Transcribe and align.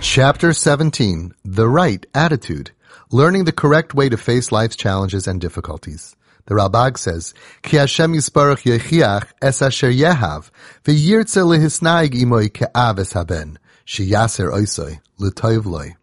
Chapter 0.00 0.52
17 0.52 1.34
The 1.44 1.68
Right 1.68 2.06
Attitude 2.14 2.70
Learning 3.10 3.46
the 3.46 3.50
Correct 3.50 3.94
Way 3.94 4.08
to 4.10 4.16
Face 4.16 4.52
Life's 4.52 4.76
Challenges 4.76 5.26
and 5.26 5.40
Difficulties. 5.40 6.14
The 6.46 6.54
Ralbag 6.54 6.96
says, 6.96 7.34
Ki 7.62 7.78
Hashem 7.78 8.12
Yisparach 8.12 8.62
Yechiach 8.62 9.26
es 9.42 9.60
asher 9.60 9.90
yehav, 9.90 10.50
v'yirtze 10.84 11.44
lehisnaig 11.44 12.14
imoy 12.14 12.48
ke'av 12.48 13.00
es 13.00 13.14
haben, 13.14 13.58
oisoi, 13.88 15.00
l'toiv 15.18 15.66
loi. 15.66 15.96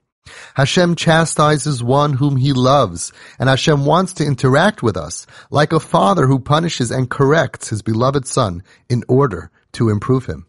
Hashem 0.55 0.96
chastises 0.96 1.84
one 1.84 2.14
whom 2.14 2.38
he 2.38 2.54
loves, 2.54 3.14
and 3.38 3.50
Hashem 3.50 3.86
wants 3.86 4.14
to 4.14 4.26
interact 4.26 4.82
with 4.82 4.98
us, 4.98 5.28
like 5.49 5.73
a 5.73 5.80
father 5.80 6.27
who 6.27 6.40
punishes 6.40 6.91
and 6.91 7.09
corrects 7.09 7.70
his 7.70 7.82
beloved 7.82 8.27
son 8.27 8.63
in 8.90 9.04
order 9.08 9.52
to 9.73 9.90
improve 9.90 10.26
him. 10.26 10.46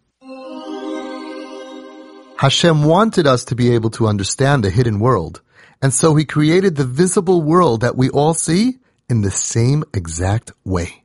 Hashem 2.38 2.84
wanted 2.84 3.26
us 3.26 3.46
to 3.46 3.54
be 3.54 3.74
able 3.74 3.90
to 3.90 4.06
understand 4.06 4.62
the 4.62 4.70
hidden 4.70 5.00
world, 5.00 5.40
and 5.80 5.92
so 5.92 6.14
he 6.14 6.24
created 6.24 6.76
the 6.76 6.84
visible 6.84 7.42
world 7.42 7.80
that 7.80 7.96
we 7.96 8.10
all 8.10 8.34
see 8.34 8.78
in 9.08 9.22
the 9.22 9.30
same 9.30 9.84
exact 9.94 10.52
way. 10.64 11.02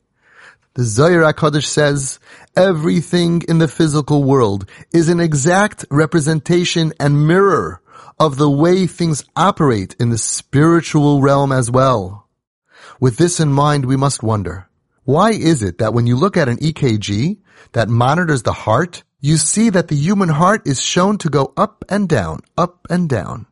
The 0.73 0.84
Zohar 0.84 1.34
HaKadosh 1.34 1.66
says, 1.66 2.20
everything 2.56 3.44
in 3.48 3.58
the 3.58 3.67
physical 3.67 4.23
world 4.23 4.70
is 4.94 5.09
an 5.09 5.20
exact 5.20 5.86
representation 5.90 6.94
and 7.00 7.28
mirror 7.28 7.81
of 8.20 8.38
the 8.38 8.50
way 8.50 8.88
things 8.88 9.23
operate 9.36 9.96
in 10.00 10.09
the 10.09 10.18
spiritual 10.18 11.22
realm 11.22 11.52
as 11.52 11.72
well. 11.72 12.28
With 13.00 13.18
this 13.18 13.40
in 13.40 13.52
mind, 13.52 13.86
we 13.86 13.96
must 13.96 14.22
wonder, 14.22 14.68
why 15.04 15.32
is 15.32 15.64
it 15.64 15.80
that 15.80 15.94
when 15.94 16.06
you 16.06 16.16
look 16.16 16.38
at 16.38 16.50
an 16.50 16.58
EKG 16.58 17.40
that 17.72 17.90
monitors 17.90 18.44
the 18.44 18.53
heart, 18.53 19.03
you 19.20 19.38
see 19.38 19.70
that 19.70 19.88
the 19.88 19.95
human 19.95 20.30
heart 20.30 20.67
is 20.67 20.81
shown 20.81 21.17
to 21.20 21.30
go 21.30 21.53
up 21.58 21.86
and 21.90 22.08
down, 22.08 22.42
up 22.58 22.88
and 22.90 23.09
down. 23.09 23.45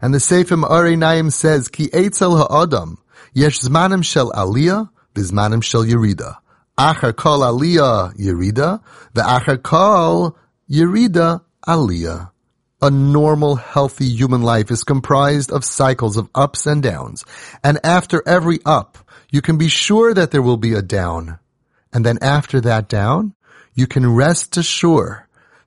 And 0.00 0.12
the 0.12 0.20
Sefer 0.20 0.56
Ma'arei 0.56 0.98
Naim 0.98 1.30
says, 1.30 1.68
Ki 1.68 1.88
etzel 1.92 2.36
ha'adam, 2.36 2.98
yesh 3.32 3.60
zmanim 3.60 4.04
shel 4.04 4.30
aliyah, 4.32 4.90
v'zmanim 5.14 5.62
shel 5.62 5.84
yerida. 5.84 6.36
Achar 6.78 7.16
kol 7.16 7.40
aliyah 7.40 8.14
yerida, 8.16 8.82
v'achar 9.14 9.62
kol 9.62 10.36
yerida 10.70 11.42
aliyah. 11.66 12.30
A 12.84 12.90
normal, 12.90 13.56
healthy 13.56 14.04
human 14.04 14.42
life 14.42 14.70
is 14.70 14.84
comprised 14.84 15.50
of 15.50 15.64
cycles 15.64 16.18
of 16.18 16.28
ups 16.34 16.66
and 16.66 16.82
downs. 16.82 17.24
And 17.62 17.78
after 17.82 18.22
every 18.28 18.58
up, 18.66 18.98
you 19.30 19.40
can 19.40 19.56
be 19.56 19.68
sure 19.68 20.12
that 20.12 20.32
there 20.32 20.42
will 20.42 20.58
be 20.58 20.74
a 20.74 20.82
down. 20.82 21.38
And 21.94 22.04
then 22.04 22.18
after 22.20 22.60
that 22.60 22.90
down, 22.90 23.34
you 23.72 23.86
can 23.86 24.14
rest 24.14 24.58
assured 24.58 25.22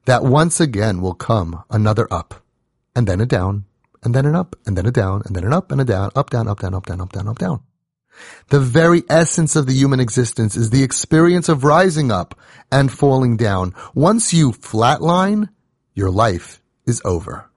that 0.06 0.26
once 0.26 0.60
again 0.60 1.02
will 1.02 1.16
come 1.16 1.64
another 1.72 2.08
up, 2.12 2.44
and 2.96 3.08
then 3.08 3.20
a 3.20 3.26
down, 3.26 3.66
and 4.04 4.14
then 4.14 4.28
an 4.28 4.36
up, 4.36 4.56
and 4.68 4.78
then 4.78 4.86
a 4.86 4.92
down, 4.92 5.24
and 5.26 5.36
then 5.36 5.44
an 5.44 5.54
up 5.54 5.72
and 5.72 5.82
a 5.82 5.86
down, 5.86 6.12
up, 6.16 6.30
down, 6.30 6.48
up, 6.48 6.60
down, 6.60 6.76
up, 6.76 6.86
down, 6.86 7.02
up, 7.02 7.14
down, 7.14 7.28
up, 7.28 7.40
down. 7.40 7.62
The 8.50 8.60
very 8.60 9.02
essence 9.10 9.56
of 9.56 9.66
the 9.66 9.74
human 9.74 10.00
existence 10.00 10.56
is 10.56 10.70
the 10.70 10.84
experience 10.84 11.50
of 11.50 11.64
rising 11.64 12.12
up 12.12 12.40
and 12.72 12.92
falling 12.92 13.38
down. 13.38 13.74
Once 13.96 14.36
you 14.36 14.52
flatline, 14.52 15.50
your 15.96 16.12
life 16.12 16.62
is 16.88 17.02
over. 17.06 17.50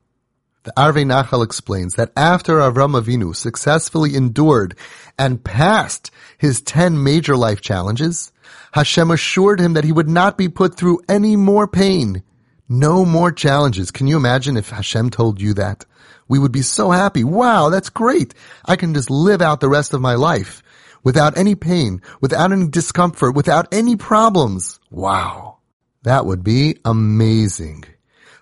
The 0.65 0.73
Arvei 0.77 1.07
Nachal 1.07 1.43
explains 1.43 1.95
that 1.95 2.13
after 2.15 2.59
Avram 2.59 3.01
Avinu 3.01 3.35
successfully 3.35 4.15
endured 4.15 4.77
and 5.19 5.43
passed 5.43 6.11
his 6.37 6.61
ten 6.61 7.03
major 7.03 7.35
life 7.35 7.63
challenges, 7.63 8.31
Hashem 8.73 9.11
assured 9.11 9.59
him 9.59 9.73
that 9.73 9.85
he 9.85 9.93
would 9.93 10.09
not 10.09 10.37
be 10.37 10.51
put 10.51 10.75
through 10.75 11.01
any 11.09 11.35
more 11.35 11.67
pain, 11.67 12.23
no 12.69 13.07
more 13.07 13.33
challenges. 13.33 13.91
Can 13.91 14.07
you 14.07 14.19
imagine 14.19 14.59
if 14.59 14.69
Hashem 14.69 15.09
told 15.09 15.41
you 15.41 15.55
that? 15.55 15.87
We 16.29 16.39
would 16.39 16.53
be 16.53 16.63
so 16.63 16.91
happy. 16.91 17.25
Wow, 17.25 17.71
that's 17.71 17.89
great. 17.89 18.35
I 18.67 18.77
can 18.77 18.93
just 18.93 19.11
live 19.11 19.41
out 19.41 19.61
the 19.61 19.69
rest 19.69 19.95
of 19.95 20.03
my 20.03 20.15
life 20.15 20.63
without 21.03 21.39
any 21.39 21.55
pain, 21.55 22.03
without 22.21 22.53
any 22.53 22.69
discomfort, 22.69 23.35
without 23.35 23.73
any 23.73 23.97
problems. 23.97 24.79
Wow. 24.91 25.59
That 26.03 26.27
would 26.27 26.45
be 26.45 26.79
amazing. 26.85 27.85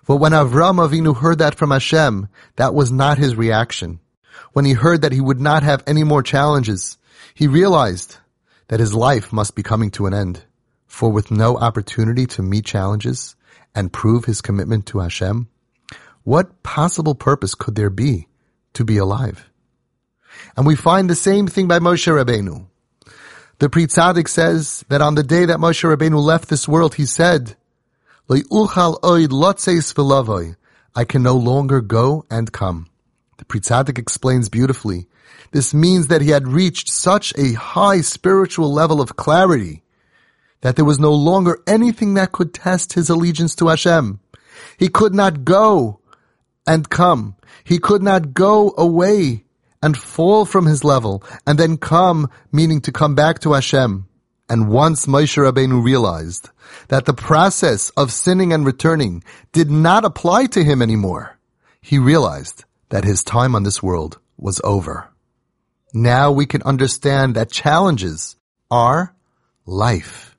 But 0.09 0.15
when 0.15 0.31
Avram 0.31 0.83
Avinu 0.83 1.15
heard 1.15 1.37
that 1.37 1.53
from 1.53 1.69
Hashem, 1.69 2.29
that 2.55 2.73
was 2.73 2.91
not 2.91 3.19
his 3.19 3.35
reaction. 3.35 3.99
When 4.53 4.65
he 4.65 4.73
heard 4.73 5.03
that 5.03 5.11
he 5.11 5.21
would 5.21 5.39
not 5.39 5.61
have 5.61 5.83
any 5.85 6.03
more 6.03 6.23
challenges, 6.23 6.97
he 7.35 7.45
realized 7.45 8.17
that 8.69 8.79
his 8.79 8.95
life 8.95 9.31
must 9.31 9.53
be 9.53 9.61
coming 9.61 9.91
to 9.91 10.07
an 10.07 10.15
end. 10.15 10.41
For 10.87 11.11
with 11.11 11.29
no 11.29 11.57
opportunity 11.57 12.25
to 12.25 12.41
meet 12.41 12.65
challenges 12.65 13.35
and 13.75 13.93
prove 13.93 14.25
his 14.25 14.41
commitment 14.41 14.87
to 14.87 14.97
Hashem, 14.97 15.47
what 16.23 16.63
possible 16.63 17.13
purpose 17.13 17.53
could 17.53 17.75
there 17.75 17.91
be 17.91 18.27
to 18.73 18.83
be 18.83 18.97
alive? 18.97 19.47
And 20.57 20.65
we 20.65 20.75
find 20.75 21.07
the 21.07 21.13
same 21.13 21.45
thing 21.45 21.67
by 21.67 21.77
Moshe 21.77 22.07
Rabbeinu. 22.07 22.65
The 23.59 23.69
Pri 23.69 23.85
Tzaddik 23.85 24.27
says 24.27 24.83
that 24.89 25.03
on 25.03 25.13
the 25.13 25.21
day 25.21 25.45
that 25.45 25.59
Moshe 25.59 25.83
Rabbeinu 25.87 26.19
left 26.19 26.49
this 26.49 26.67
world, 26.67 26.95
he 26.95 27.05
said, 27.05 27.55
I 30.95 31.03
can 31.03 31.23
no 31.23 31.35
longer 31.35 31.81
go 31.81 32.25
and 32.29 32.51
come. 32.51 32.87
The 33.37 33.45
Pri 33.45 33.59
Tzaddik 33.59 33.97
explains 33.97 34.49
beautifully 34.49 35.07
this 35.51 35.73
means 35.73 36.07
that 36.07 36.21
he 36.21 36.29
had 36.29 36.47
reached 36.47 36.89
such 36.89 37.33
a 37.37 37.53
high 37.53 38.01
spiritual 38.01 38.71
level 38.71 39.01
of 39.01 39.15
clarity 39.15 39.81
that 40.61 40.75
there 40.75 40.85
was 40.85 40.99
no 40.99 41.13
longer 41.13 41.57
anything 41.65 42.15
that 42.15 42.31
could 42.31 42.53
test 42.53 42.93
his 42.93 43.09
allegiance 43.09 43.55
to 43.55 43.69
Hashem. 43.69 44.19
He 44.77 44.89
could 44.89 45.15
not 45.15 45.45
go 45.45 45.99
and 46.67 46.89
come. 46.89 47.35
He 47.63 47.79
could 47.79 48.03
not 48.03 48.33
go 48.33 48.73
away 48.77 49.45
and 49.81 49.97
fall 49.97 50.45
from 50.45 50.65
his 50.65 50.83
level 50.83 51.23
and 51.47 51.57
then 51.57 51.77
come, 51.77 52.29
meaning 52.51 52.81
to 52.81 52.91
come 52.91 53.15
back 53.15 53.39
to 53.39 53.53
Hashem. 53.53 54.08
And 54.49 54.69
once 54.69 55.05
Moshe 55.05 55.37
Rabbeinu 55.37 55.83
realized 55.83 56.49
that 56.87 57.05
the 57.05 57.13
process 57.13 57.91
of 57.91 58.11
sinning 58.11 58.51
and 58.51 58.65
returning 58.65 59.23
did 59.51 59.69
not 59.69 60.05
apply 60.05 60.47
to 60.47 60.63
him 60.63 60.81
anymore, 60.81 61.37
he 61.81 61.99
realized 61.99 62.65
that 62.89 63.03
his 63.03 63.23
time 63.23 63.55
on 63.55 63.61
this 63.61 63.83
world 63.83 64.17
was 64.37 64.59
over. 64.63 65.07
Now 65.93 66.31
we 66.31 66.47
can 66.47 66.63
understand 66.63 67.35
that 67.35 67.51
challenges 67.51 68.35
are 68.71 69.15
life. 69.65 70.35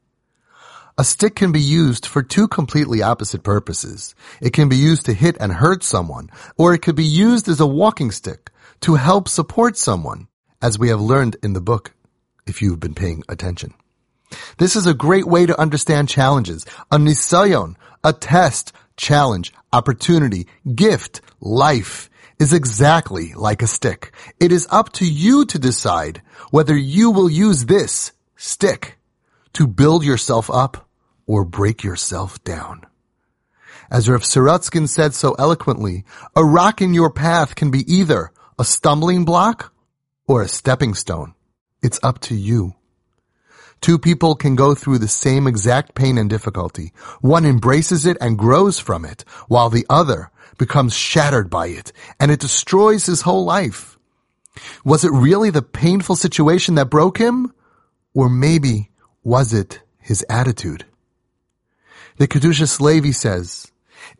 A 0.98 1.04
stick 1.04 1.34
can 1.34 1.52
be 1.52 1.60
used 1.60 2.04
for 2.04 2.22
two 2.22 2.46
completely 2.46 3.02
opposite 3.02 3.42
purposes. 3.42 4.14
It 4.40 4.52
can 4.52 4.68
be 4.68 4.76
used 4.76 5.06
to 5.06 5.14
hit 5.14 5.36
and 5.40 5.52
hurt 5.52 5.82
someone, 5.82 6.30
or 6.58 6.74
it 6.74 6.82
could 6.82 6.96
be 6.96 7.04
used 7.04 7.48
as 7.48 7.60
a 7.60 7.66
walking 7.66 8.10
stick 8.10 8.50
to 8.80 8.96
help 8.96 9.28
support 9.28 9.76
someone, 9.76 10.28
as 10.60 10.78
we 10.78 10.88
have 10.88 11.00
learned 11.00 11.36
in 11.42 11.52
the 11.52 11.60
book, 11.60 11.92
if 12.46 12.60
you've 12.60 12.80
been 12.80 12.94
paying 12.94 13.22
attention. 13.28 13.72
This 14.58 14.76
is 14.76 14.86
a 14.86 14.94
great 14.94 15.26
way 15.26 15.46
to 15.46 15.60
understand 15.60 16.08
challenges. 16.08 16.64
A 16.90 16.98
nisayon, 16.98 17.76
a 18.04 18.12
test, 18.12 18.72
challenge, 18.96 19.52
opportunity, 19.72 20.46
gift, 20.74 21.20
life 21.40 22.10
is 22.38 22.52
exactly 22.52 23.32
like 23.34 23.62
a 23.62 23.66
stick. 23.66 24.12
It 24.40 24.52
is 24.52 24.66
up 24.70 24.92
to 24.94 25.04
you 25.04 25.44
to 25.46 25.58
decide 25.58 26.22
whether 26.50 26.76
you 26.76 27.10
will 27.10 27.30
use 27.30 27.66
this 27.66 28.12
stick 28.36 28.98
to 29.52 29.66
build 29.66 30.04
yourself 30.04 30.50
up 30.50 30.88
or 31.26 31.44
break 31.44 31.84
yourself 31.84 32.42
down. 32.44 32.86
As 33.90 34.08
Rav 34.08 34.22
Sorotzkin 34.22 34.88
said 34.88 35.14
so 35.14 35.34
eloquently, 35.38 36.04
a 36.36 36.44
rock 36.44 36.80
in 36.80 36.94
your 36.94 37.10
path 37.10 37.54
can 37.54 37.70
be 37.70 37.92
either 37.92 38.30
a 38.58 38.64
stumbling 38.64 39.24
block 39.24 39.72
or 40.26 40.42
a 40.42 40.48
stepping 40.48 40.94
stone. 40.94 41.34
It's 41.82 41.98
up 42.02 42.20
to 42.20 42.34
you. 42.34 42.74
Two 43.80 43.98
people 43.98 44.34
can 44.34 44.56
go 44.56 44.74
through 44.74 44.98
the 44.98 45.08
same 45.08 45.46
exact 45.46 45.94
pain 45.94 46.18
and 46.18 46.28
difficulty. 46.28 46.92
One 47.20 47.46
embraces 47.46 48.04
it 48.04 48.18
and 48.20 48.38
grows 48.38 48.78
from 48.78 49.04
it, 49.04 49.24
while 49.48 49.70
the 49.70 49.86
other 49.88 50.30
becomes 50.58 50.94
shattered 50.94 51.48
by 51.48 51.68
it, 51.68 51.92
and 52.18 52.30
it 52.30 52.40
destroys 52.40 53.06
his 53.06 53.22
whole 53.22 53.44
life. 53.44 53.98
Was 54.84 55.04
it 55.04 55.12
really 55.12 55.50
the 55.50 55.62
painful 55.62 56.16
situation 56.16 56.74
that 56.74 56.90
broke 56.90 57.18
him? 57.18 57.52
Or 58.12 58.28
maybe 58.28 58.90
was 59.22 59.54
it 59.54 59.80
his 59.98 60.24
attitude? 60.28 60.84
The 62.18 62.28
Kedushas 62.28 62.80
Levi 62.80 63.12
says, 63.12 63.70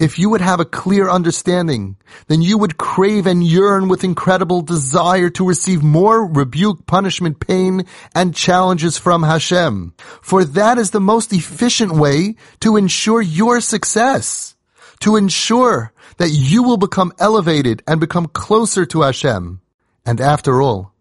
if 0.00 0.19
you 0.19 0.31
would 0.31 0.41
have 0.41 0.58
a 0.58 0.64
clear 0.64 1.08
understanding, 1.08 1.97
then 2.26 2.43
you 2.43 2.58
would 2.58 2.79
crave 2.79 3.26
and 3.26 3.44
yearn 3.44 3.88
with 3.88 4.02
incredible 4.02 4.62
desire 4.62 5.31
to 5.31 5.47
receive 5.47 5.82
more 5.82 6.26
rebuke, 6.26 6.87
punishment, 6.87 7.38
pain, 7.38 7.85
and 8.14 8.35
challenges 8.35 8.99
from 8.99 9.23
Hashem. 9.23 9.94
For 10.23 10.44
that 10.44 10.79
is 10.79 10.91
the 10.91 11.00
most 11.00 11.32
efficient 11.32 11.93
way 11.93 12.35
to 12.61 12.76
ensure 12.76 13.23
your 13.23 13.61
success 13.61 14.56
to 15.00 15.17
ensure 15.17 15.93
that 16.19 16.29
you 16.29 16.62
will 16.62 16.76
become 16.76 17.12
elevated 17.19 17.82
and 17.87 18.00
become 18.00 18.26
closer 18.26 18.87
to 18.87 19.03
Hashem. 19.03 19.61
And 20.06 20.20
after 20.20 20.62
all, 20.62 20.93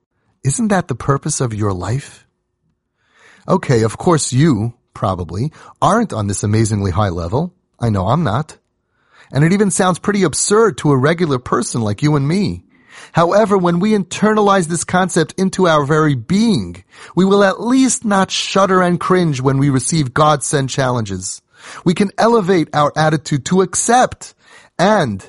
Isn't 0.41 0.69
that 0.69 0.87
the 0.87 0.95
purpose 0.95 1.41
of 1.41 1.53
your 1.53 1.73
life? 1.73 2.25
Okay, 3.45 3.83
of 3.83 3.97
course 3.97 4.31
you, 4.31 4.73
probably, 4.93 5.51
aren't 5.81 6.13
on 6.13 6.27
this 6.27 6.43
amazingly 6.43 6.91
high 6.91 7.09
level. 7.09 7.53
I 7.77 7.89
know 7.89 8.07
I'm 8.07 8.23
not. 8.23 8.57
And 9.31 9.43
it 9.43 9.53
even 9.53 9.71
sounds 9.71 9.99
pretty 9.99 10.23
absurd 10.23 10.77
to 10.79 10.91
a 10.91 10.97
regular 10.97 11.39
person 11.39 11.81
like 11.81 12.01
you 12.01 12.15
and 12.15 12.27
me. 12.27 12.63
However, 13.11 13.57
when 13.57 13.79
we 13.79 13.93
internalize 13.93 14.67
this 14.67 14.83
concept 14.83 15.33
into 15.37 15.67
our 15.67 15.85
very 15.85 16.15
being, 16.15 16.83
we 17.15 17.25
will 17.25 17.43
at 17.43 17.61
least 17.61 18.05
not 18.05 18.31
shudder 18.31 18.81
and 18.81 18.99
cringe 18.99 19.41
when 19.41 19.57
we 19.57 19.69
receive 19.69 20.13
God-sent 20.13 20.69
challenges. 20.69 21.41
We 21.83 21.93
can 21.93 22.11
elevate 22.17 22.69
our 22.73 22.91
attitude 22.95 23.45
to 23.45 23.61
accept 23.61 24.33
and, 24.77 25.25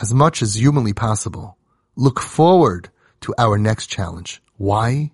as 0.00 0.12
much 0.12 0.42
as 0.42 0.54
humanly 0.54 0.92
possible, 0.92 1.56
look 1.96 2.20
forward 2.20 2.90
to 3.22 3.34
our 3.38 3.58
next 3.58 3.86
challenge. 3.86 4.42
Why? 4.56 5.12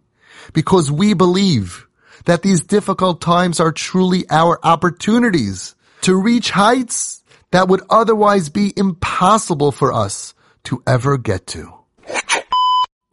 Because 0.52 0.90
we 0.90 1.14
believe 1.14 1.86
that 2.24 2.42
these 2.42 2.62
difficult 2.62 3.20
times 3.20 3.60
are 3.60 3.72
truly 3.72 4.24
our 4.30 4.58
opportunities 4.62 5.74
to 6.02 6.14
reach 6.14 6.50
heights 6.50 7.22
that 7.50 7.68
would 7.68 7.82
otherwise 7.90 8.48
be 8.48 8.72
impossible 8.76 9.72
for 9.72 9.92
us 9.92 10.34
to 10.64 10.82
ever 10.86 11.16
get 11.18 11.46
to. 11.48 11.72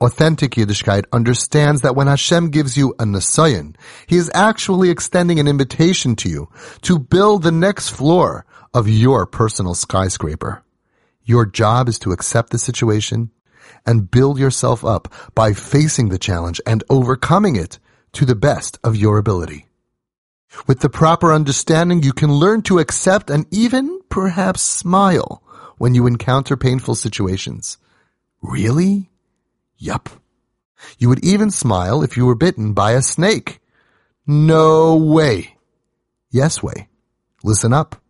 Authentic 0.01 0.51
Yiddishkeit 0.51 1.05
understands 1.13 1.81
that 1.81 1.95
when 1.95 2.07
Hashem 2.07 2.49
gives 2.49 2.75
you 2.75 2.93
a 2.99 3.05
Nisayon, 3.05 3.75
He 4.07 4.17
is 4.17 4.29
actually 4.33 4.89
extending 4.89 5.39
an 5.39 5.47
invitation 5.47 6.15
to 6.17 6.29
you 6.29 6.49
to 6.81 6.99
build 6.99 7.43
the 7.43 7.51
next 7.51 7.89
floor 7.89 8.45
of 8.73 8.89
your 8.89 9.25
personal 9.25 9.73
skyscraper. 9.73 10.63
Your 11.23 11.45
job 11.45 11.87
is 11.87 11.97
to 11.99 12.11
accept 12.11 12.49
the 12.49 12.59
situation 12.59 13.31
and 13.85 14.11
build 14.11 14.37
yourself 14.37 14.83
up 14.83 15.13
by 15.33 15.53
facing 15.53 16.09
the 16.09 16.19
challenge 16.19 16.59
and 16.67 16.83
overcoming 16.89 17.55
it 17.55 17.79
to 18.13 18.25
the 18.25 18.35
best 18.35 18.77
of 18.83 18.95
your 18.95 19.17
ability. 19.17 19.64
With 20.67 20.79
the 20.79 20.89
proper 20.89 21.33
understanding, 21.33 22.03
you 22.03 22.13
can 22.13 22.31
learn 22.31 22.61
to 22.63 22.79
accept 22.79 23.29
and 23.29 23.45
even 23.51 24.01
perhaps 24.09 24.61
smile 24.61 25.43
when 25.77 25.95
you 25.95 26.07
encounter 26.07 26.57
painful 26.57 26.95
situations. 26.95 27.77
Really? 28.41 29.09
Yup. 29.77 30.09
You 30.97 31.09
would 31.09 31.23
even 31.23 31.51
smile 31.51 32.03
if 32.03 32.17
you 32.17 32.25
were 32.25 32.35
bitten 32.35 32.73
by 32.73 32.91
a 32.91 33.01
snake. 33.01 33.59
No 34.27 34.95
way. 34.95 35.55
Yes 36.31 36.61
way. 36.63 36.87
Listen 37.43 37.73
up. 37.73 38.01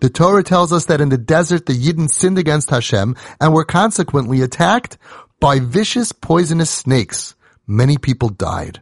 The 0.00 0.10
Torah 0.10 0.42
tells 0.42 0.72
us 0.72 0.86
that 0.86 1.00
in 1.00 1.10
the 1.10 1.18
desert 1.18 1.66
the 1.66 1.74
Yidden 1.74 2.08
sinned 2.08 2.38
against 2.38 2.70
Hashem 2.70 3.16
and 3.40 3.52
were 3.52 3.64
consequently 3.64 4.40
attacked 4.40 4.98
by 5.40 5.60
vicious 5.60 6.12
poisonous 6.12 6.70
snakes. 6.70 7.34
Many 7.66 7.98
people 7.98 8.28
died. 8.28 8.80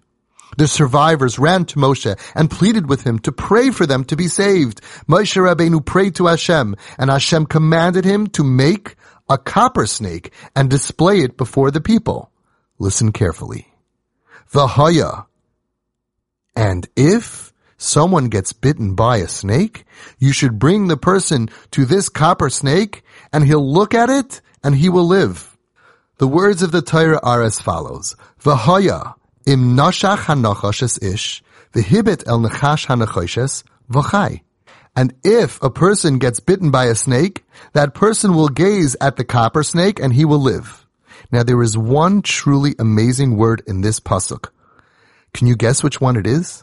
The 0.57 0.69
survivors 0.69 1.39
ran 1.39 1.65
to 1.67 1.79
Moshe 1.79 2.19
and 2.35 2.51
pleaded 2.51 2.89
with 2.89 3.03
him 3.03 3.19
to 3.21 3.33
pray 3.33 3.71
for 3.71 3.87
them 3.87 4.05
to 4.05 4.17
be 4.17 4.29
saved. 4.29 4.81
Moshe 5.09 5.37
Rabbeinu 5.37 5.85
prayed 5.85 6.15
to 6.17 6.27
Hashem 6.27 6.77
and 6.99 7.11
Hashem 7.11 7.47
commanded 7.47 8.05
him 8.05 8.29
to 8.29 8.45
make 8.45 8.97
a 9.29 9.39
copper 9.39 9.87
snake 9.87 10.33
and 10.55 10.71
display 10.71 11.21
it 11.21 11.37
before 11.37 11.71
the 11.71 11.81
people. 11.81 12.31
Listen 12.79 13.13
carefully. 13.13 13.69
Vahaya. 14.53 15.27
And 16.55 16.89
if 16.95 17.53
someone 17.77 18.29
gets 18.29 18.53
bitten 18.53 18.95
by 18.95 19.19
a 19.19 19.29
snake, 19.29 19.85
you 20.19 20.33
should 20.33 20.59
bring 20.59 20.87
the 20.87 20.97
person 20.97 21.49
to 21.73 21.85
this 21.85 22.09
copper 22.09 22.51
snake 22.51 23.03
and 23.33 23.45
he'll 23.45 23.73
look 23.73 23.95
at 23.95 24.11
it 24.11 24.41
and 24.63 24.77
he 24.77 24.89
will 24.89 25.07
live. 25.07 25.57
The 26.19 26.29
words 26.29 26.63
of 26.63 26.71
the 26.71 26.83
Torah 26.83 27.21
are 27.23 27.43
as 27.43 27.61
follows. 27.61 28.15
Vahaya 28.41 29.15
im 29.47 29.77
nashach 29.77 30.25
hanachoshes 30.25 31.03
ish, 31.03 31.43
v'hibit 31.75 32.25
el 32.27 32.41
nechash 32.41 32.87
hanachoshes, 32.87 33.65
v'chai. 33.91 34.41
And 34.97 35.15
if 35.25 35.61
a 35.63 35.71
person 35.71 36.19
gets 36.19 36.41
bitten 36.41 36.71
by 36.71 36.87
a 36.87 36.95
snake, 36.95 37.45
that 37.73 37.95
person 37.95 38.35
will 38.35 38.49
gaze 38.49 38.97
at 39.01 39.17
the 39.17 39.25
copper 39.25 39.63
snake 39.63 39.99
and 39.99 40.13
he 40.13 40.25
will 40.25 40.39
live. 40.39 40.87
Now 41.33 41.43
there 41.43 41.63
is 41.63 41.77
one 41.77 42.23
truly 42.23 42.75
amazing 42.79 43.37
word 43.37 43.63
in 43.67 43.81
this 43.81 43.99
pasuk. 43.99 44.51
Can 45.33 45.49
you 45.49 45.57
guess 45.57 45.83
which 45.83 46.01
one 46.01 46.17
it 46.17 46.27
is? 46.27 46.63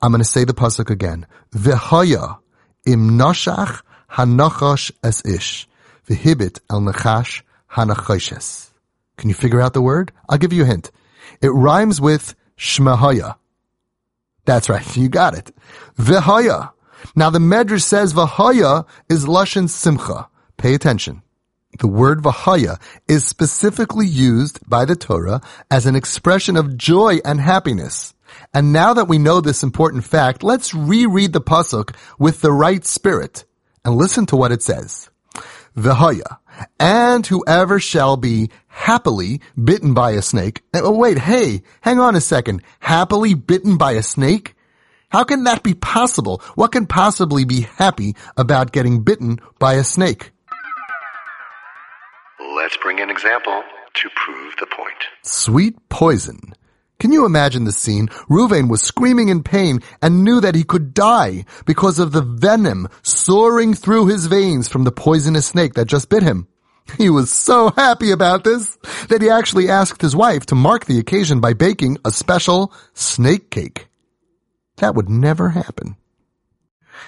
I'm 0.00 0.12
going 0.12 0.22
to 0.22 0.24
say 0.24 0.44
the 0.44 0.54
pasuk 0.54 0.88
again. 0.88 1.26
V'haya 1.50 2.38
im 2.86 3.18
nashach 3.18 3.82
hanachash 4.12 4.92
es 5.02 5.24
ish. 5.24 5.68
V'hibit 6.08 6.60
el 6.70 6.80
nachash 6.80 7.42
hanachoshes. 7.72 8.70
Can 9.16 9.28
you 9.28 9.34
figure 9.34 9.60
out 9.60 9.74
the 9.74 9.82
word? 9.82 10.12
I'll 10.28 10.38
give 10.38 10.52
you 10.52 10.62
a 10.62 10.66
hint. 10.66 10.92
It 11.40 11.48
rhymes 11.48 12.00
with 12.00 12.34
shmahaya. 12.56 13.36
That's 14.44 14.68
right. 14.68 14.96
You 14.96 15.08
got 15.08 15.34
it. 15.34 15.54
V'haya. 15.98 16.72
Now 17.14 17.30
the 17.30 17.38
Medrash 17.38 17.82
says 17.82 18.14
Vahaya 18.14 18.86
is 19.08 19.26
Lashon 19.26 19.68
Simcha. 19.68 20.28
Pay 20.56 20.74
attention. 20.74 21.22
The 21.78 21.86
word 21.86 22.22
Vahaya 22.22 22.80
is 23.06 23.24
specifically 23.24 24.06
used 24.06 24.58
by 24.68 24.84
the 24.84 24.96
Torah 24.96 25.40
as 25.70 25.86
an 25.86 25.94
expression 25.94 26.56
of 26.56 26.76
joy 26.76 27.18
and 27.24 27.40
happiness. 27.40 28.14
And 28.52 28.72
now 28.72 28.94
that 28.94 29.08
we 29.08 29.18
know 29.18 29.40
this 29.40 29.62
important 29.62 30.04
fact, 30.04 30.42
let's 30.42 30.74
reread 30.74 31.32
the 31.32 31.40
pasuk 31.40 31.94
with 32.18 32.40
the 32.40 32.52
right 32.52 32.84
spirit 32.84 33.44
and 33.84 33.96
listen 33.96 34.26
to 34.26 34.36
what 34.36 34.52
it 34.52 34.62
says. 34.62 35.10
Vahaya, 35.76 36.38
and 36.78 37.26
whoever 37.26 37.80
shall 37.80 38.16
be 38.16 38.50
happily 38.66 39.40
bitten 39.62 39.94
by 39.94 40.12
a 40.12 40.22
snake. 40.22 40.62
Eh, 40.72 40.80
oh, 40.82 40.92
wait, 40.92 41.18
hey, 41.18 41.62
hang 41.80 41.98
on 41.98 42.16
a 42.16 42.20
second. 42.20 42.62
Happily 42.80 43.34
bitten 43.34 43.76
by 43.76 43.92
a 43.92 44.02
snake? 44.02 44.54
How 45.10 45.24
can 45.24 45.44
that 45.44 45.62
be 45.62 45.74
possible? 45.74 46.42
What 46.54 46.72
can 46.72 46.86
possibly 46.86 47.44
be 47.44 47.62
happy 47.62 48.14
about 48.36 48.72
getting 48.72 49.02
bitten 49.02 49.40
by 49.58 49.74
a 49.74 49.84
snake? 49.84 50.32
Let's 52.38 52.76
bring 52.76 53.00
an 53.00 53.10
example 53.10 53.62
to 53.94 54.10
prove 54.14 54.54
the 54.60 54.66
point. 54.66 54.98
Sweet 55.22 55.76
poison. 55.88 56.54
Can 57.00 57.12
you 57.12 57.24
imagine 57.24 57.64
the 57.64 57.72
scene? 57.72 58.08
Ruvain 58.28 58.68
was 58.68 58.82
screaming 58.82 59.28
in 59.28 59.44
pain 59.44 59.80
and 60.02 60.24
knew 60.24 60.40
that 60.40 60.56
he 60.56 60.64
could 60.64 60.94
die 60.94 61.44
because 61.64 62.00
of 62.00 62.10
the 62.10 62.22
venom 62.22 62.88
soaring 63.02 63.72
through 63.72 64.06
his 64.06 64.26
veins 64.26 64.68
from 64.68 64.82
the 64.82 64.90
poisonous 64.90 65.46
snake 65.46 65.74
that 65.74 65.86
just 65.86 66.08
bit 66.08 66.24
him. 66.24 66.48
He 66.96 67.10
was 67.10 67.30
so 67.30 67.70
happy 67.70 68.10
about 68.10 68.44
this 68.44 68.76
that 69.08 69.22
he 69.22 69.30
actually 69.30 69.68
asked 69.68 70.00
his 70.00 70.16
wife 70.16 70.46
to 70.46 70.54
mark 70.54 70.86
the 70.86 70.98
occasion 70.98 71.40
by 71.40 71.52
baking 71.52 71.98
a 72.04 72.10
special 72.10 72.72
snake 72.94 73.50
cake. 73.50 73.88
That 74.78 74.94
would 74.94 75.08
never 75.08 75.50
happen. 75.50 75.96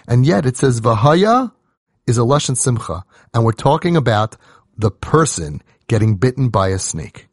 And 0.06 0.26
yet 0.26 0.46
it 0.46 0.56
says 0.56 0.80
Vahaya 0.80 1.52
is 2.06 2.18
a 2.18 2.22
Lashon 2.22 2.56
Simcha, 2.56 3.04
and 3.32 3.44
we're 3.44 3.52
talking 3.52 3.96
about 3.96 4.36
the 4.76 4.90
person 4.90 5.62
getting 5.88 6.16
bitten 6.16 6.48
by 6.48 6.68
a 6.68 6.78
snake. 6.78 7.29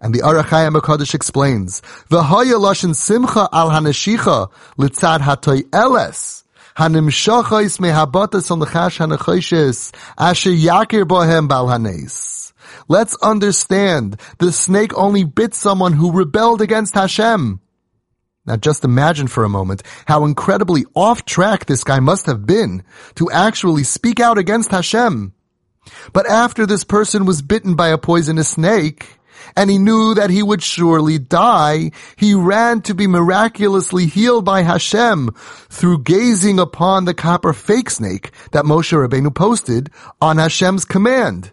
And 0.00 0.14
the 0.14 0.22
Ohr 0.22 0.42
HaChaim 0.42 0.78
HaKadosh 0.78 1.14
explains, 1.14 1.80
V'haya 2.10 2.60
Lashon 2.60 2.94
Simcha 2.94 3.48
al 3.52 3.70
Hanashicha 3.70 4.50
litzad 4.78 5.20
hatoy 5.20 5.64
eles, 5.72 6.44
hanimshachos 6.76 7.78
mehabatas 7.80 8.50
on 8.50 8.60
l'chash 8.60 8.98
hanachoshes, 8.98 9.94
asher 10.18 10.50
yakir 10.50 11.04
bohem 11.04 11.48
bal. 11.48 11.66
Let's 12.88 13.16
understand, 13.22 14.20
the 14.38 14.52
snake 14.52 14.96
only 14.96 15.24
bit 15.24 15.54
someone 15.54 15.94
who 15.94 16.12
rebelled 16.12 16.60
against 16.60 16.94
Hashem. 16.94 17.60
Now 18.44 18.56
just 18.56 18.84
imagine 18.84 19.26
for 19.26 19.44
a 19.44 19.48
moment 19.48 19.82
how 20.06 20.24
incredibly 20.24 20.84
off 20.94 21.24
track 21.24 21.66
this 21.66 21.82
guy 21.82 21.98
must 22.00 22.26
have 22.26 22.46
been 22.46 22.84
to 23.16 23.30
actually 23.30 23.82
speak 23.82 24.20
out 24.20 24.38
against 24.38 24.70
Hashem. 24.70 25.32
But 26.12 26.26
after 26.26 26.66
this 26.66 26.84
person 26.84 27.26
was 27.26 27.42
bitten 27.42 27.74
by 27.74 27.88
a 27.88 27.98
poisonous 27.98 28.50
snake, 28.50 29.15
and 29.54 29.70
he 29.70 29.78
knew 29.78 30.14
that 30.14 30.30
he 30.30 30.42
would 30.42 30.62
surely 30.62 31.18
die, 31.18 31.90
he 32.16 32.34
ran 32.34 32.82
to 32.82 32.94
be 32.94 33.06
miraculously 33.06 34.06
healed 34.06 34.44
by 34.44 34.62
Hashem 34.62 35.30
through 35.68 36.02
gazing 36.02 36.58
upon 36.58 37.04
the 37.04 37.14
copper 37.14 37.52
fake 37.52 37.90
snake 37.90 38.30
that 38.52 38.64
Moshe 38.64 38.92
Rabbeinu 38.92 39.34
posted 39.34 39.90
on 40.20 40.38
Hashem's 40.38 40.84
command. 40.84 41.52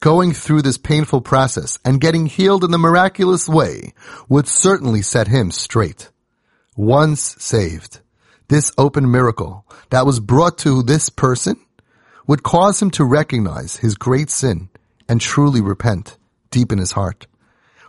Going 0.00 0.32
through 0.32 0.62
this 0.62 0.78
painful 0.78 1.22
process 1.22 1.78
and 1.84 2.00
getting 2.00 2.26
healed 2.26 2.62
in 2.62 2.70
the 2.70 2.78
miraculous 2.78 3.48
way 3.48 3.94
would 4.28 4.46
certainly 4.46 5.02
set 5.02 5.26
him 5.26 5.50
straight 5.50 6.10
once 6.76 7.34
saved, 7.40 8.00
this 8.46 8.70
open 8.78 9.10
miracle 9.10 9.66
that 9.90 10.06
was 10.06 10.20
brought 10.20 10.56
to 10.58 10.82
this 10.84 11.08
person 11.08 11.56
would 12.28 12.44
cause 12.44 12.80
him 12.80 12.90
to 12.92 13.04
recognize 13.04 13.78
his 13.78 13.96
great 13.96 14.30
sin 14.30 14.68
and 15.08 15.20
truly 15.20 15.60
repent 15.60 16.16
deep 16.50 16.72
in 16.72 16.78
his 16.78 16.92
heart. 16.92 17.26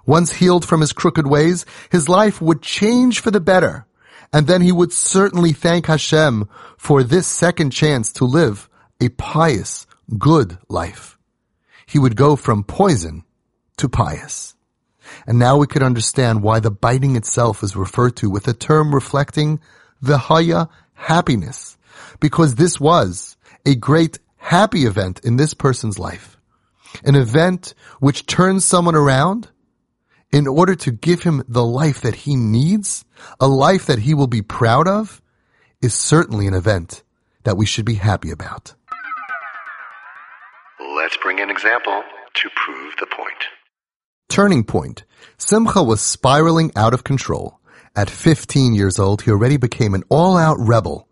Once 0.06 0.34
healed 0.34 0.66
from 0.66 0.82
his 0.82 0.94
crooked 0.94 1.28
ways, 1.28 1.66
his 1.92 2.10
life 2.10 2.42
would 2.42 2.62
change 2.62 3.20
for 3.20 3.32
the 3.32 3.40
better, 3.40 3.86
and 4.34 4.48
then 4.48 4.62
he 4.62 4.72
would 4.72 4.94
certainly 4.94 5.54
thank 5.54 5.86
Hashem 5.86 6.48
for 6.78 7.04
this 7.04 7.28
second 7.28 7.72
chance 7.72 8.12
to 8.14 8.26
live 8.26 8.70
a 9.02 9.10
pious, 9.10 9.88
good 10.18 10.58
life. 10.68 11.18
He 11.86 12.00
would 12.00 12.16
go 12.16 12.36
from 12.36 12.64
poison 12.64 13.24
to 13.78 13.90
pious. 13.90 14.56
And 15.26 15.40
now 15.40 15.58
we 15.58 15.68
could 15.68 15.84
understand 15.84 16.44
why 16.44 16.60
the 16.60 16.72
biting 16.72 17.16
itself 17.16 17.64
is 17.64 17.76
referred 17.76 18.16
to 18.18 18.30
with 18.30 18.48
a 18.48 18.54
term 18.54 18.94
reflecting 18.94 19.60
the 20.02 20.18
haya 20.18 20.68
happiness. 20.94 21.78
Because 22.20 22.56
this 22.56 22.80
was 22.80 23.38
a 23.66 23.76
great 23.76 24.20
happy 24.38 24.86
event 24.86 25.22
in 25.24 25.38
this 25.38 25.54
person's 25.54 26.00
life. 26.00 26.38
An 27.04 27.16
event 27.16 27.74
which 28.00 28.26
turns 28.26 28.66
someone 28.66 28.96
around 28.96 29.50
in 30.32 30.48
order 30.48 30.76
to 30.76 30.92
give 30.92 31.24
him 31.24 31.44
the 31.48 31.66
life 31.66 32.02
that 32.02 32.16
he 32.16 32.36
needs, 32.36 33.06
a 33.40 33.48
life 33.48 33.86
that 33.88 34.00
he 34.00 34.14
will 34.14 34.28
be 34.28 34.42
proud 34.42 34.88
of, 34.88 35.22
is 35.82 35.94
certainly 35.94 36.48
an 36.48 36.54
event 36.54 37.04
that 37.44 37.58
we 37.58 37.66
should 37.66 37.86
be 37.86 37.96
happy 37.96 38.32
about. 38.32 38.74
Let's 40.80 41.18
bring 41.18 41.40
an 41.40 41.50
example 41.50 42.04
to 42.36 42.50
prove 42.56 42.96
the 43.00 43.08
point. 43.08 43.48
Turning 44.28 44.64
point. 44.64 45.04
Simcha 45.38 45.82
was 45.82 46.02
spiraling 46.02 46.72
out 46.76 46.94
of 46.94 47.04
control. 47.04 47.60
At 47.96 48.10
15 48.10 48.76
years 48.76 49.00
old, 49.00 49.24
he 49.24 49.32
already 49.32 49.58
became 49.58 49.94
an 49.94 50.04
all-out 50.10 50.58
rebel. 50.60 51.08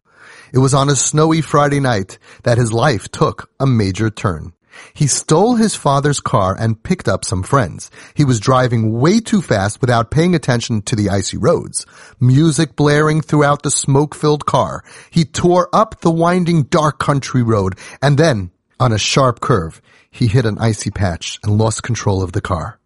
It 0.54 0.60
was 0.60 0.74
on 0.74 0.90
a 0.90 0.96
snowy 0.96 1.42
Friday 1.42 1.80
night 1.80 2.20
that 2.44 2.58
his 2.58 2.72
life 2.72 3.10
took 3.10 3.50
a 3.60 3.66
major 3.66 4.10
turn. 4.10 4.54
He 4.94 5.08
stole 5.08 5.56
his 5.56 5.76
father's 5.76 6.20
car 6.20 6.56
and 6.58 6.82
picked 6.82 7.08
up 7.08 7.26
some 7.26 7.44
friends. 7.44 7.92
He 8.14 8.26
was 8.26 8.40
driving 8.40 9.00
way 9.00 9.20
too 9.20 9.42
fast 9.42 9.82
without 9.82 10.12
paying 10.12 10.36
attention 10.36 10.82
to 10.84 10.96
the 10.96 11.10
icy 11.10 11.38
roads. 11.38 11.86
Music 12.20 12.76
blaring 12.76 13.22
throughout 13.22 13.64
the 13.64 13.72
smoke-filled 13.72 14.46
car. 14.46 14.84
He 15.10 15.26
tore 15.26 15.70
up 15.74 16.02
the 16.02 16.12
winding 16.12 16.64
dark 16.64 17.00
country 17.00 17.44
road 17.44 17.78
and 18.02 18.18
then, 18.18 18.52
on 18.80 18.92
a 18.92 18.98
sharp 18.98 19.40
curve, 19.40 19.82
he 20.12 20.28
hit 20.28 20.46
an 20.46 20.58
icy 20.60 20.92
patch 20.92 21.40
and 21.44 21.58
lost 21.58 21.84
control 21.84 22.24
of 22.24 22.32
the 22.32 22.42
car. 22.42 22.80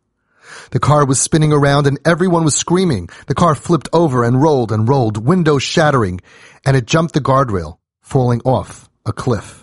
The 0.71 0.79
car 0.79 1.05
was 1.05 1.19
spinning 1.19 1.53
around 1.53 1.87
and 1.87 1.99
everyone 2.05 2.43
was 2.43 2.55
screaming. 2.55 3.09
The 3.27 3.35
car 3.35 3.55
flipped 3.55 3.89
over 3.93 4.23
and 4.23 4.41
rolled 4.41 4.71
and 4.71 4.87
rolled, 4.87 5.17
windows 5.17 5.63
shattering, 5.63 6.21
and 6.65 6.75
it 6.75 6.85
jumped 6.85 7.13
the 7.13 7.21
guardrail, 7.21 7.77
falling 8.01 8.41
off 8.41 8.89
a 9.05 9.13
cliff. 9.13 9.60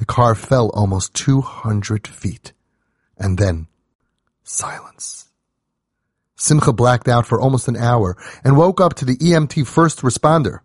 The 0.00 0.06
car 0.06 0.34
fell 0.34 0.70
almost 0.70 1.12
200 1.12 2.08
feet. 2.08 2.54
And 3.18 3.36
then, 3.36 3.66
silence. 4.42 5.28
Simcha 6.36 6.72
blacked 6.72 7.06
out 7.06 7.26
for 7.26 7.38
almost 7.38 7.68
an 7.68 7.76
hour 7.76 8.16
and 8.42 8.56
woke 8.56 8.80
up 8.80 8.94
to 8.94 9.04
the 9.04 9.18
EMT 9.18 9.66
first 9.66 10.00
responder. 10.00 10.60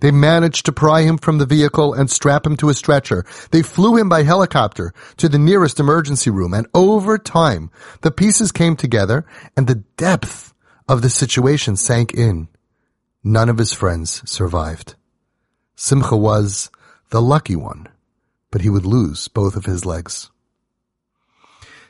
They 0.00 0.10
managed 0.10 0.66
to 0.66 0.72
pry 0.72 1.00
him 1.00 1.16
from 1.16 1.38
the 1.38 1.46
vehicle 1.46 1.94
and 1.94 2.10
strap 2.10 2.44
him 2.44 2.58
to 2.58 2.68
a 2.68 2.74
stretcher. 2.74 3.24
They 3.52 3.62
flew 3.62 3.96
him 3.96 4.10
by 4.10 4.24
helicopter 4.24 4.92
to 5.16 5.30
the 5.30 5.38
nearest 5.38 5.80
emergency 5.80 6.28
room 6.28 6.52
and 6.52 6.66
over 6.74 7.16
time, 7.16 7.70
the 8.02 8.10
pieces 8.10 8.52
came 8.52 8.76
together 8.76 9.24
and 9.56 9.66
the 9.66 9.82
depth 9.96 10.52
of 10.86 11.00
the 11.00 11.08
situation 11.08 11.74
sank 11.74 12.12
in. 12.12 12.48
None 13.24 13.48
of 13.48 13.56
his 13.56 13.72
friends 13.72 14.30
survived. 14.30 14.94
Simcha 15.74 16.18
was 16.18 16.70
the 17.08 17.22
lucky 17.22 17.56
one 17.56 17.88
but 18.50 18.60
he 18.60 18.70
would 18.70 18.86
lose 18.86 19.28
both 19.28 19.56
of 19.56 19.64
his 19.64 19.84
legs. 19.84 20.30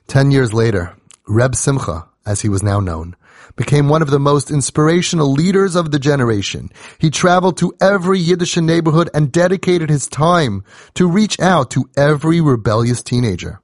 Ten 0.06 0.30
years 0.30 0.52
later, 0.54 0.96
Reb 1.26 1.54
Simcha, 1.54 2.08
as 2.24 2.40
he 2.40 2.48
was 2.48 2.62
now 2.62 2.80
known, 2.80 3.14
became 3.56 3.88
one 3.88 4.02
of 4.02 4.10
the 4.10 4.18
most 4.18 4.50
inspirational 4.50 5.32
leaders 5.32 5.74
of 5.74 5.90
the 5.90 5.98
generation. 5.98 6.70
He 6.98 7.10
traveled 7.10 7.58
to 7.58 7.74
every 7.80 8.18
Yiddish 8.18 8.56
neighborhood 8.56 9.10
and 9.12 9.32
dedicated 9.32 9.90
his 9.90 10.06
time 10.06 10.64
to 10.94 11.08
reach 11.08 11.38
out 11.40 11.70
to 11.72 11.90
every 11.96 12.40
rebellious 12.40 13.02
teenager. 13.02 13.60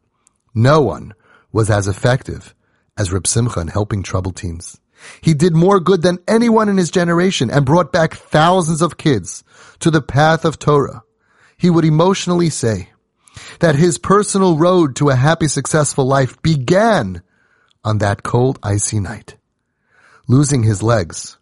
No 0.54 0.82
one 0.82 1.14
was 1.52 1.70
as 1.70 1.88
effective 1.88 2.54
as 2.98 3.12
Reb 3.12 3.26
Simcha 3.26 3.60
in 3.60 3.68
helping 3.68 4.02
troubled 4.02 4.36
teens. 4.36 4.80
He 5.20 5.34
did 5.34 5.54
more 5.54 5.80
good 5.80 6.02
than 6.02 6.18
anyone 6.26 6.68
in 6.68 6.76
his 6.76 6.90
generation 6.90 7.50
and 7.50 7.64
brought 7.64 7.92
back 7.92 8.14
thousands 8.14 8.82
of 8.82 8.96
kids 8.96 9.44
to 9.80 9.90
the 9.90 10.02
path 10.02 10.44
of 10.44 10.58
Torah 10.58 11.03
he 11.64 11.71
would 11.71 11.87
emotionally 11.87 12.50
say 12.50 12.90
that 13.61 13.75
his 13.75 13.97
personal 13.97 14.59
road 14.59 14.94
to 14.97 15.09
a 15.09 15.16
happy, 15.16 15.49
successful 15.49 16.04
life 16.04 16.42
began 16.42 17.23
on 17.83 17.97
that 17.97 18.23
cold, 18.23 18.59
icy 18.62 19.00
night. 19.00 19.37
Losing 20.28 20.62
his 20.62 20.83
legs 20.83 21.38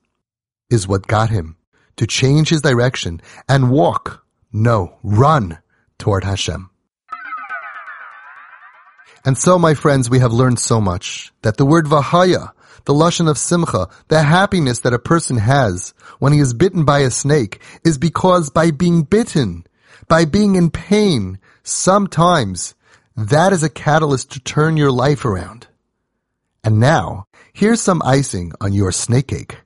is 0.71 0.87
what 0.87 1.09
got 1.09 1.31
him 1.31 1.57
to 1.97 2.07
change 2.07 2.51
his 2.51 2.63
direction 2.63 3.21
and 3.49 3.73
walk, 3.73 4.25
no, 4.53 4.97
run 5.03 5.59
toward 5.99 6.23
Hashem. 6.23 6.71
And 9.25 9.37
so, 9.37 9.59
my 9.59 9.75
friends, 9.75 10.09
we 10.09 10.21
have 10.21 10.33
learned 10.33 10.61
so 10.61 10.81
much 10.81 11.33
that 11.43 11.57
the 11.57 11.67
word 11.67 11.87
Vahaya, 11.87 12.53
the 12.85 12.95
Lashon 12.95 13.29
of 13.29 13.39
Simcha, 13.39 13.89
the 14.07 14.23
happiness 14.23 14.79
that 14.81 14.95
a 14.95 15.01
person 15.01 15.39
has 15.39 15.95
when 16.21 16.33
he 16.33 16.39
is 16.39 16.55
bitten 16.55 16.85
by 16.85 17.01
a 17.01 17.11
snake 17.11 17.61
is 17.85 17.99
because 17.99 18.51
by 18.51 18.71
being 18.71 19.03
bitten, 19.03 19.67
by 20.09 20.25
being 20.25 20.57
in 20.57 20.71
pain, 20.71 21.39
sometimes 21.63 22.75
that 23.17 23.53
is 23.53 23.63
a 23.63 23.69
catalyst 23.69 24.33
to 24.33 24.41
turn 24.41 24.77
your 24.77 24.91
life 24.91 25.25
around. 25.25 25.67
And 26.65 26.79
now, 26.79 27.27
here's 27.53 27.81
some 27.81 28.03
icing 28.05 28.53
on 28.61 28.73
your 28.73 28.93
snake 28.93 29.29
cake. 29.29 29.59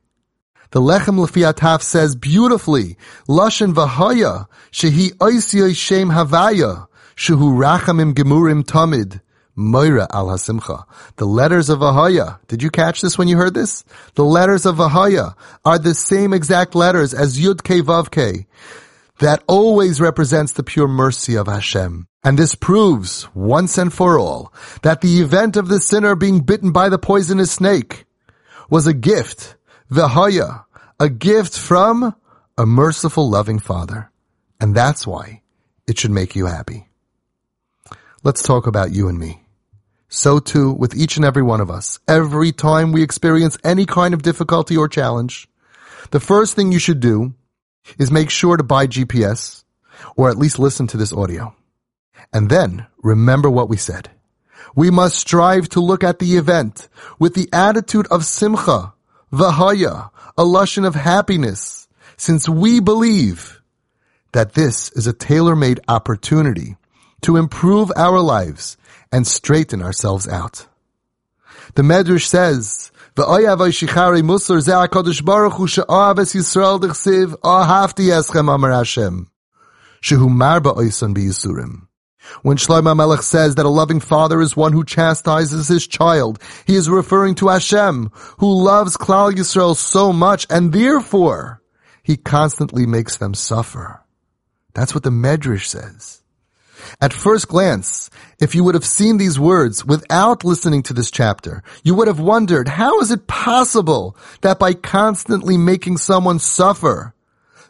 The 0.71 0.81
Lechem 0.81 1.25
Lefiataf 1.25 1.81
says 1.83 2.17
beautifully, 2.17 2.97
Lashon 3.29 3.73
Vahaya, 3.75 4.47
Shehi 4.73 5.11
Oisiyoi 5.13 5.77
Shem 5.77 6.11
Havaya, 6.11 6.89
Shehu 7.15 7.57
Rachamim 7.57 8.15
Gemurim 8.15 8.65
Tamid, 8.65 9.21
Moira 9.55 10.07
al 10.13 10.27
Hasimcha. 10.27 10.85
The 11.17 11.25
letters 11.27 11.71
of 11.71 11.79
Vahaya. 11.79 12.41
Did 12.49 12.63
you 12.63 12.71
catch 12.71 13.01
this 13.01 13.17
when 13.17 13.29
you 13.29 13.37
heard 13.37 13.55
this? 13.55 13.85
The 14.15 14.25
letters 14.25 14.67
of 14.67 14.77
Vahaya 14.77 15.35
are 15.65 15.79
the 15.79 15.95
same 15.95 16.33
exact 16.33 16.75
letters 16.75 17.15
as 17.15 17.39
Yud 17.39 17.63
Ke 17.63 17.85
Vav 17.85 18.11
Ke 18.11 18.47
that 19.19 19.43
always 19.47 20.01
represents 20.01 20.53
the 20.53 20.63
pure 20.63 20.89
mercy 20.89 21.37
of 21.37 21.47
Hashem. 21.47 22.07
And 22.23 22.39
this 22.39 22.55
proves, 22.55 23.29
once 23.35 23.79
and 23.79 23.93
for 23.93 24.19
all, 24.19 24.53
that 24.83 25.01
the 25.01 25.21
event 25.21 25.57
of 25.57 25.69
the 25.69 25.79
sinner 25.79 26.15
being 26.15 26.41
bitten 26.41 26.73
by 26.73 26.89
the 26.89 26.99
poisonous 26.99 27.53
snake 27.53 28.05
was 28.69 28.87
a 28.87 28.93
gift, 28.93 29.57
v'haya, 29.91 30.65
a 30.99 31.09
gift 31.09 31.59
from 31.59 32.15
a 32.59 32.67
merciful, 32.67 33.31
loving 33.31 33.59
Father. 33.59 34.11
And 34.61 34.75
that's 34.75 35.07
why 35.07 35.43
it 35.87 35.99
should 35.99 36.11
make 36.11 36.35
you 36.35 36.47
happy. 36.47 36.89
Let's 38.25 38.43
talk 38.43 38.67
about 38.67 38.93
you 38.93 39.09
and 39.09 39.19
me. 39.19 39.43
So 40.09 40.39
too 40.39 40.73
with 40.73 40.97
each 40.97 41.17
and 41.17 41.25
every 41.25 41.43
one 41.43 41.61
of 41.61 41.71
us. 41.71 42.01
Every 42.09 42.53
time 42.53 42.93
we 42.93 43.03
experience 43.03 43.59
any 43.63 43.87
kind 43.87 44.15
of 44.15 44.23
difficulty 44.23 44.77
or 44.77 44.89
challenge, 44.89 45.49
the 46.11 46.21
first 46.21 46.57
thing 46.57 46.73
you 46.73 46.79
should 46.79 47.01
do 47.01 47.35
is 47.99 48.11
make 48.11 48.31
sure 48.31 48.57
to 48.57 48.63
buy 48.65 48.87
GPS 48.87 49.65
or 50.17 50.31
at 50.31 50.39
least 50.39 50.59
listen 50.59 50.87
to 50.89 50.97
this 50.97 51.13
audio. 51.13 51.55
And 52.33 52.51
then 52.51 52.87
remember 53.03 53.49
what 53.51 53.69
we 53.69 53.77
said. 53.77 54.11
We 54.75 54.91
must 54.91 55.17
strive 55.17 55.69
to 55.71 55.81
look 55.81 56.05
at 56.05 56.19
the 56.19 56.37
event 56.37 56.89
with 57.19 57.35
the 57.35 57.49
attitude 57.53 58.07
of 58.11 58.25
simcha, 58.25 58.93
vahaya, 59.33 60.11
a 60.37 60.43
lashon 60.43 60.87
of 60.87 60.95
happiness, 60.95 61.89
since 62.17 62.49
we 62.49 62.81
believe 62.81 63.63
that 64.33 64.53
this 64.53 64.91
is 64.93 65.07
a 65.07 65.13
tailor-made 65.13 65.81
opportunity 65.89 66.77
to 67.23 67.37
improve 67.37 67.91
our 67.97 68.21
lives 68.21 68.77
and 69.11 69.27
straighten 69.27 69.83
ourselves 69.83 70.29
out. 70.29 70.67
The 71.75 71.83
Medrash 71.83 72.27
says 72.27 72.91
V'oyav 73.17 73.59
shichari 73.73 74.21
musar 74.21 74.61
ze 74.61 74.73
HaKadosh 74.73 75.25
Baruch 75.25 75.55
Hu 75.55 75.67
she'ahav 75.67 76.19
es 76.19 76.35
Yisrael 76.35 76.79
d'chsiv 76.79 77.35
ahavti 77.41 78.09
eschem 78.13 78.55
amar 78.55 78.73
Hashem 78.73 79.31
shehu 80.03 80.29
marba 80.29 80.77
oisan 80.77 81.15
b'yisurim. 81.15 81.87
When 82.43 82.59
Shlomo 82.59 82.95
Melech 82.95 83.23
says 83.23 83.55
that 83.55 83.65
a 83.65 83.71
loving 83.71 84.01
father 84.01 84.43
is 84.43 84.55
one 84.55 84.75
who 84.75 84.85
chastises 84.85 85.69
his 85.69 85.87
child, 85.87 86.43
he 86.67 86.77
is 86.77 86.91
referring 86.91 87.37
to 87.37 87.49
Hashem, 87.49 88.11
who 88.39 88.63
loves 88.63 88.99
Klal 88.99 89.33
Yisrael 89.33 89.77
so 89.77 90.13
much, 90.13 90.47
and 90.51 90.73
therefore, 90.73 91.63
he 92.03 92.19
constantly 92.19 92.85
makes 92.85 93.17
them 93.17 93.33
suffer. 93.33 94.03
That's 94.75 94.95
what 94.95 95.05
the 95.05 95.11
Medrash 95.11 95.67
says. 95.67 96.21
At 97.01 97.13
first 97.13 97.49
glance, 97.49 98.11
if 98.39 98.55
you 98.55 98.65
would 98.65 98.75
have 98.75 98.85
seen 98.85 99.19
these 99.19 99.39
words 99.39 99.85
without 99.85 100.45
listening 100.45 100.83
to 100.85 100.93
this 100.93 101.11
chapter, 101.11 101.63
you 101.83 101.95
would 101.95 102.09
have 102.09 102.21
wondered, 102.21 102.69
how 102.69 103.01
is 103.01 103.11
it 103.11 103.27
possible 103.27 104.17
that 104.41 104.59
by 104.59 104.75
constantly 104.75 105.57
making 105.57 105.99
someone 105.99 106.39
suffer, 106.39 107.15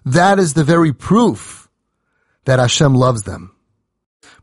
that 0.04 0.38
is 0.38 0.54
the 0.54 0.64
very 0.64 0.92
proof 0.92 1.68
that 2.44 2.58
Hashem 2.58 2.94
loves 2.94 3.22
them? 3.24 3.54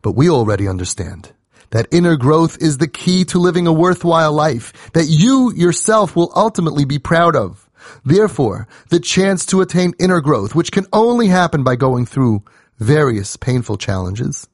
But 0.01 0.13
we 0.15 0.29
already 0.29 0.67
understand 0.67 1.31
that 1.69 1.87
inner 1.91 2.17
growth 2.17 2.61
is 2.61 2.77
the 2.77 2.87
key 2.87 3.25
to 3.25 3.39
living 3.39 3.65
a 3.65 3.73
worthwhile 3.73 4.33
life 4.33 4.91
that 4.93 5.05
you 5.05 5.51
yourself 5.55 6.15
will 6.15 6.31
ultimately 6.35 6.85
be 6.85 6.99
proud 6.99 7.35
of. 7.35 7.67
Therefore, 8.05 8.67
the 8.89 8.99
chance 8.99 9.45
to 9.47 9.61
attain 9.61 9.93
inner 9.99 10.21
growth, 10.21 10.55
which 10.55 10.71
can 10.71 10.85
only 10.93 11.27
happen 11.27 11.63
by 11.63 11.75
going 11.75 12.05
through 12.05 12.43
various 12.77 13.37
painful 13.37 13.77
challenges, 13.77 14.47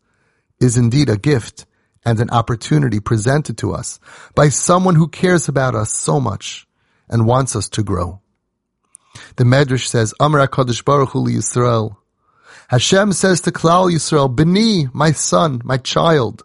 is 0.59 0.77
indeed 0.77 1.09
a 1.09 1.17
gift 1.17 1.65
and 2.05 2.19
an 2.19 2.29
opportunity 2.29 2.99
presented 2.99 3.57
to 3.59 3.73
us 3.73 3.99
by 4.35 4.49
someone 4.49 4.95
who 4.95 5.07
cares 5.07 5.47
about 5.47 5.75
us 5.75 5.91
so 5.93 6.19
much 6.19 6.67
and 7.09 7.25
wants 7.25 7.55
us 7.55 7.69
to 7.69 7.83
grow. 7.83 8.21
The 9.35 9.43
Medrash 9.43 9.87
says, 9.87 10.13
Amr 10.19 10.47
HaKadosh 10.47 10.85
Baruch 10.85 11.09
Hu 11.09 11.27
Yisrael. 11.27 11.97
Hashem 12.69 13.13
says 13.13 13.41
to 13.41 13.51
Klal 13.51 13.91
Yisrael, 13.91 14.33
Beni, 14.33 14.87
my 14.93 15.11
son, 15.11 15.61
my 15.63 15.77
child, 15.77 16.43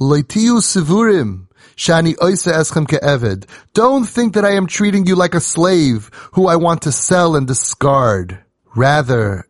Leitiu 0.00 0.60
Sivurim, 0.60 1.48
Shani 1.76 2.14
Oisa 2.16 2.52
Eschem 2.52 2.86
Ke'eved. 2.86 3.48
Don't 3.74 4.04
think 4.04 4.34
that 4.34 4.44
I 4.44 4.52
am 4.52 4.66
treating 4.66 5.06
you 5.06 5.16
like 5.16 5.34
a 5.34 5.40
slave 5.40 6.10
who 6.32 6.46
I 6.46 6.56
want 6.56 6.82
to 6.82 6.92
sell 6.92 7.34
and 7.34 7.46
discard. 7.46 8.38
Rather, 8.76 9.46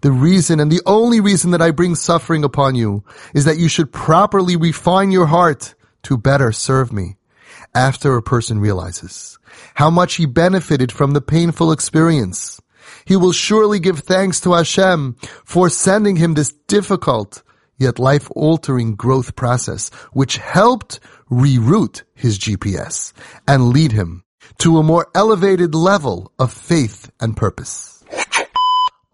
The 0.00 0.10
reason 0.10 0.58
and 0.58 0.72
the 0.72 0.80
only 0.86 1.20
reason 1.20 1.50
that 1.50 1.60
I 1.60 1.70
bring 1.70 1.94
suffering 1.94 2.42
upon 2.42 2.76
you 2.76 3.04
is 3.34 3.44
that 3.44 3.58
you 3.58 3.68
should 3.68 3.92
properly 3.92 4.56
refine 4.56 5.10
your 5.10 5.26
heart 5.26 5.74
to 6.04 6.16
better 6.16 6.50
serve 6.50 6.92
me. 6.92 7.16
After 7.74 8.16
a 8.16 8.22
person 8.22 8.58
realizes 8.58 9.38
how 9.74 9.90
much 9.90 10.14
he 10.14 10.24
benefited 10.24 10.92
from 10.92 11.12
the 11.12 11.20
painful 11.20 11.70
experience, 11.70 12.60
he 13.04 13.16
will 13.16 13.32
surely 13.32 13.80
give 13.80 13.98
thanks 13.98 14.40
to 14.40 14.54
Hashem 14.54 15.16
for 15.44 15.68
sending 15.68 16.16
him 16.16 16.34
this 16.34 16.52
difficult 16.68 17.42
yet 17.78 17.98
life-altering 17.98 18.96
growth 18.96 19.36
process, 19.36 19.90
which 20.12 20.38
helped 20.38 21.00
reroute 21.30 22.02
his 22.14 22.38
GPS 22.38 23.12
and 23.46 23.70
lead 23.70 23.92
him 23.92 24.24
to 24.58 24.78
a 24.78 24.82
more 24.82 25.08
elevated 25.14 25.74
level 25.74 26.32
of 26.38 26.52
faith 26.52 27.10
and 27.20 27.36
purpose. 27.36 28.04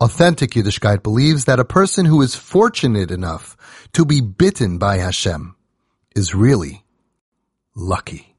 Authentic 0.00 0.50
Yiddishkeit 0.50 1.02
believes 1.02 1.44
that 1.44 1.60
a 1.60 1.64
person 1.64 2.06
who 2.06 2.22
is 2.22 2.34
fortunate 2.34 3.10
enough 3.10 3.56
to 3.92 4.04
be 4.04 4.20
bitten 4.20 4.78
by 4.78 4.96
Hashem 4.96 5.54
is 6.16 6.34
really 6.34 6.84
lucky. 7.76 8.31